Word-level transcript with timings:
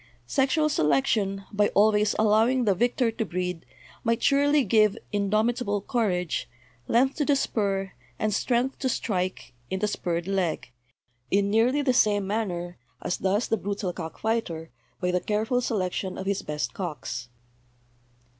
Sexual 0.25 0.69
selection, 0.69 1.43
by 1.53 1.67
always 1.75 2.15
allowing 2.17 2.65
the 2.65 2.73
victor 2.73 3.11
to 3.11 3.23
breed, 3.23 3.67
might 4.03 4.23
surely 4.23 4.63
give 4.63 4.97
indomitable 5.11 5.79
courage, 5.81 6.49
length 6.87 7.17
to 7.17 7.23
the 7.25 7.35
spur, 7.35 7.91
and 8.17 8.33
strength 8.33 8.79
to 8.79 8.89
strike 8.89 9.53
in 9.69 9.77
the 9.79 9.87
spurred 9.87 10.27
leg, 10.27 10.71
in 11.29 11.51
nearly 11.51 11.83
the 11.83 11.93
same 11.93 12.25
manner 12.25 12.79
as 12.99 13.17
does 13.17 13.47
the 13.47 13.57
brutal 13.57 13.93
cockfighter 13.93 14.71
by 14.99 15.11
the 15.11 15.19
careful 15.21 15.61
selec 15.61 15.91
tion 15.91 16.17
of 16.17 16.25
his 16.25 16.41
best 16.41 16.73
cocks. 16.73 17.29